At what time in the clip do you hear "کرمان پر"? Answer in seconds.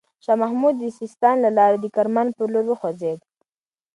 1.95-2.45